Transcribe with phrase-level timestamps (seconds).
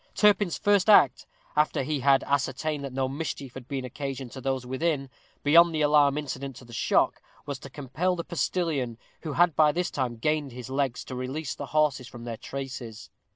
[0.15, 4.65] Turpin's first act, after he had ascertained that no mischief had been occasioned to those
[4.65, 5.11] within,
[5.43, 9.71] beyond the alarm incident to the shock, was to compel the postilion, who had by
[9.71, 13.11] this time gained his legs, to release the horses from their traces.